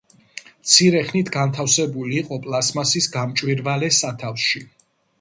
[0.63, 4.69] მცირე ხნით განთავსებული იყო პლასტმასის გამჭვირვალე სათავსში.